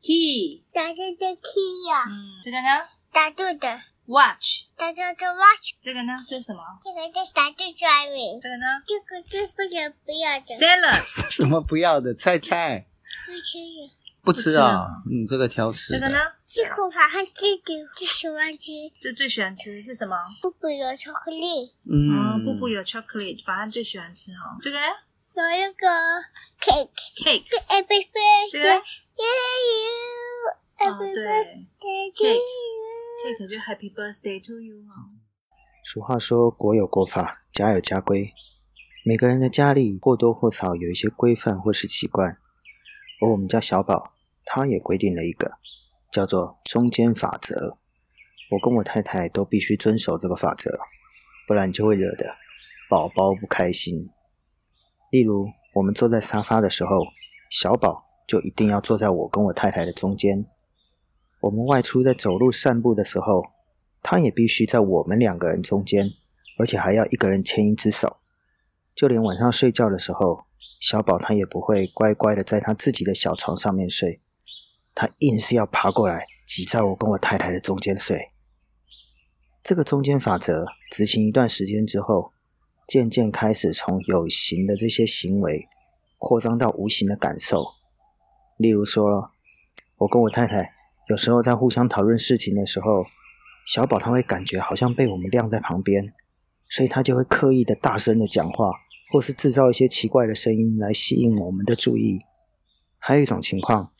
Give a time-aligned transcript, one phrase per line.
[0.00, 0.64] key
[1.88, 2.68] 呀，嗯，这个呢
[3.12, 6.16] 打肚的，？Watch，打肚的 watch，这个呢？
[6.28, 6.60] 这是什么？
[6.82, 12.86] 这个是打肚 driving，这个呢这个是不能不要的，？Salad，什么不要的菜菜
[13.26, 13.90] 不吃的。
[14.22, 14.86] 不吃啊？
[15.10, 15.94] 嗯，这个挑食。
[15.94, 16.18] 这个呢？
[16.52, 20.16] 这口法很记得，最喜欢吃，这最喜欢吃是什么？
[20.42, 24.58] 布布有巧克力，嗯，嗯，布布有 chocolate，反正最喜欢吃哈。
[24.60, 24.86] 这个呢
[25.40, 25.88] 有一个
[26.60, 26.80] 这个
[27.88, 29.24] birthday to you，
[30.76, 32.36] 哦 every birthday to you。
[33.24, 35.08] ，Cake 就 Happy Birthday to you 哈。
[35.82, 38.34] 俗话说“国有国法，家有家规”，
[39.06, 42.36] 每个人的家里或多或少有一些规范或是习惯，
[43.22, 44.12] 而我们家小宝
[44.44, 45.52] 他也规定了一个
[46.12, 47.78] 叫做“中间法则”。
[48.52, 50.78] 我跟我太太都必须遵守这个法则，
[51.46, 52.36] 不然就会惹得
[52.90, 54.10] 宝宝不开心。
[55.10, 57.06] 例如，我们坐在沙发的时候，
[57.50, 60.46] 小宝就一定要坐在我跟我太太的中间。
[61.40, 63.42] 我们外出在走路散步的时候，
[64.02, 66.12] 他也必须在我们两个人中间，
[66.58, 68.18] 而且还要一个人牵一只手。
[68.94, 70.44] 就连晚上睡觉的时候，
[70.80, 74.20] 小宝他也不会乖乖的在他自己的小床上面睡，
[74.94, 78.28] 他硬是要爬过来挤在我跟我太太的中间睡。
[79.62, 82.32] 这个中间法则执行一段时间之后，
[82.90, 85.68] 渐渐开始从有形的这些行为
[86.18, 87.64] 扩张到无形的感受。
[88.56, 89.30] 例如说，
[89.98, 90.72] 我跟我太太
[91.08, 93.04] 有时候在互相讨论事情的时候，
[93.64, 96.12] 小宝他会感觉好像被我们晾在旁边，
[96.68, 98.72] 所以他就会刻意的大声的讲话，
[99.12, 102.18] 或是制造一些奇怪的声音来吸引我们的注意。
[102.98, 103.92] 还有一种情况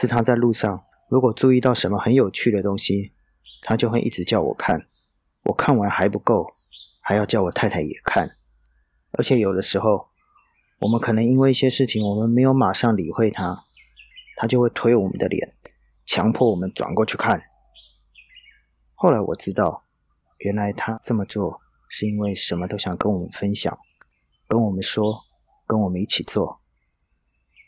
[0.00, 3.12] 是他在路上如果注意到什么很有趣的东西，
[3.60, 4.86] 他就会一直叫我看，
[5.44, 6.46] 我看完还不够，
[7.02, 8.37] 还要叫我太太也看。
[9.12, 10.08] 而且有的时候，
[10.80, 13.64] 我们可能因为一些事情，我们没有马上理会他，
[14.36, 15.54] 他就会推我们的脸，
[16.04, 17.42] 强迫我们转过去看。
[18.94, 19.84] 后来我知道，
[20.38, 23.78] 原来他这么做是因为什么都想跟我们分享，
[24.46, 25.24] 跟我们说，
[25.66, 26.60] 跟我们一起做。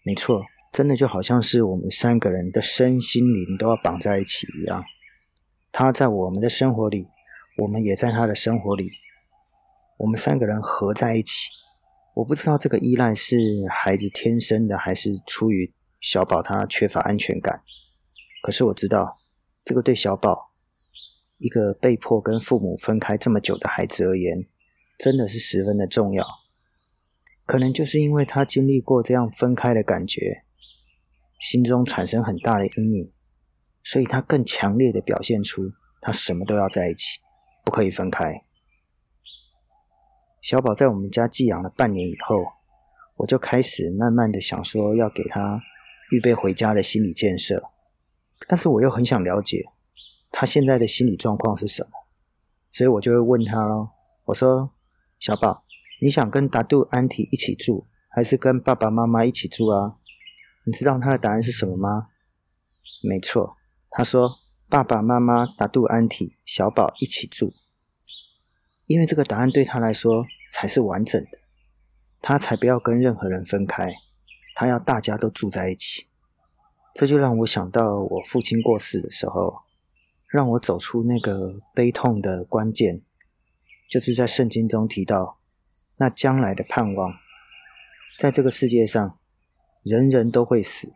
[0.05, 0.43] 没错，
[0.73, 4.85] 真的就好像是我们三个人的身心灵都要绑在一起一样。
[5.73, 7.07] 他在我们的生活里，
[7.59, 8.91] 我们也在他的生活里，
[10.01, 11.51] 我们三个人合在一起。
[12.15, 13.37] 我不知道这个依赖是
[13.71, 17.61] 孩子天生的，还是出于小宝他缺乏安全感。
[18.43, 19.19] 可是我知道，
[19.63, 20.53] 这个对小宝
[21.37, 24.47] 一个被迫跟父母分开这么久的孩子而言，
[24.99, 26.27] 真的是十分的重要。
[27.45, 30.45] 可能就是因为他经历过这样分开的感觉，
[31.39, 33.13] 心中产生很大的阴影，
[33.85, 37.19] 所以他更强烈的表现出他什么都要在一起，
[37.63, 38.43] 不可以分开。
[40.41, 42.37] 小宝在我们家寄养了半年以后，
[43.17, 45.61] 我就开始慢慢的想说要给他
[46.11, 47.63] 预备回家的心理建设，
[48.49, 49.67] 但是我又很想了解
[50.31, 51.91] 他现在的心理状况是什么，
[52.73, 53.91] 所以我就会问他咯，
[54.25, 54.73] 我说
[55.21, 55.65] ：“小宝，
[56.01, 59.97] 你想跟达杜安提一起住，还是跟爸爸妈妈一起住啊？”
[60.65, 62.09] 你知道他的答案是什么吗？
[63.03, 63.57] 没错，
[63.91, 64.31] 他说
[64.71, 67.53] ：“爸爸妈妈、达杜安提、小宝一起住。”
[68.91, 71.39] 因为这个答案对他来说才是完整的，
[72.21, 73.95] 他才不要跟任何人分开，
[74.57, 76.09] 他要大家都住在一起。
[76.93, 79.61] 这就让我想到我父亲过世的时候，
[80.27, 83.01] 让我走出那个悲痛的关键，
[83.89, 85.39] 就是在圣经中提到
[85.99, 87.15] 那将来的盼望。
[88.19, 89.21] 在这个世界上，
[89.85, 90.93] 人人都会死，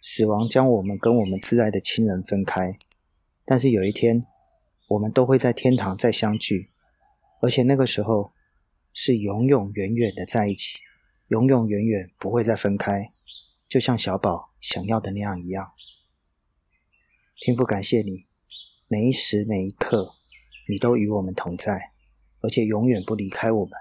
[0.00, 2.78] 死亡将我们跟我们挚爱的亲人分开，
[3.44, 4.22] 但是有一天，
[4.90, 6.68] 我们都会在天堂再相聚。
[7.42, 8.32] 而且那个时候
[8.92, 10.78] 是永永远远的在一起，
[11.26, 13.12] 永永远远不会再分开，
[13.68, 15.72] 就像小宝想要的那样一样。
[17.40, 18.26] 天父，感谢你，
[18.86, 20.12] 每一时每一刻，
[20.68, 21.90] 你都与我们同在，
[22.42, 23.72] 而且永远不离开我们。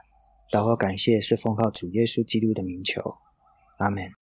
[0.51, 3.15] 祷告感谢是奉靠主耶稣基督的名求，
[3.77, 4.20] 阿门。